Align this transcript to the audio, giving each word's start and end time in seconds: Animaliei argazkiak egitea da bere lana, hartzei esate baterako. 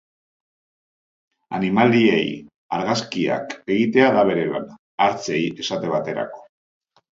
Animaliei 1.57 2.23
argazkiak 2.79 3.55
egitea 3.77 4.09
da 4.17 4.25
bere 4.33 4.49
lana, 4.57 4.81
hartzei 5.07 5.41
esate 5.67 5.95
baterako. 5.95 6.45